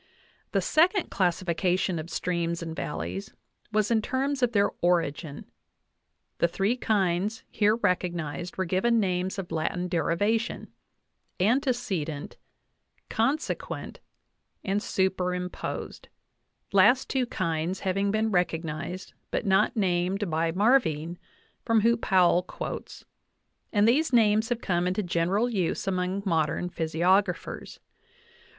[0.51, 3.35] The second classification of streams and valleys
[3.71, 5.45] was in terms of their origin;
[6.39, 10.73] the three kinds here recognized were given names of Latin derivation
[11.39, 12.37] antecedent,
[13.11, 13.99] consequent,
[14.63, 16.07] and superimposed
[16.73, 21.19] last two kinds having been recognized but not named by Mar vine,
[21.63, 23.05] from whom Powell quotes;
[23.71, 27.77] and these names have come into general use among modern physiographers.